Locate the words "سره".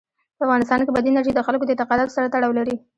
2.17-2.31